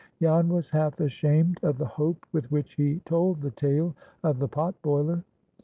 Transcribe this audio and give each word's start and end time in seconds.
Jan 0.19 0.49
was 0.49 0.71
half 0.71 0.99
ashamed 0.99 1.59
of 1.63 1.77
the 1.77 1.85
hope 1.85 2.25
with 2.31 2.49
which 2.49 2.73
he 2.73 3.01
told 3.05 3.39
the 3.39 3.51
tale 3.51 3.95
of 4.23 4.39
the 4.39 4.47
pot 4.47 4.73
boiler. 4.81 5.23